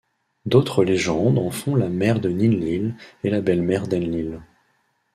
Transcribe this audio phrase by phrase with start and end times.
[0.47, 4.41] D'autres légendes en font la mère de Ninlil et la belle-mère d'Enlil.